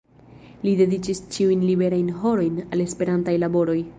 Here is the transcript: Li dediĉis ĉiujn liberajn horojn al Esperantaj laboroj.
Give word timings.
Li 0.67 0.71
dediĉis 0.79 1.21
ĉiujn 1.35 1.61
liberajn 1.71 2.09
horojn 2.23 2.57
al 2.69 2.85
Esperantaj 2.89 3.39
laboroj. 3.47 3.81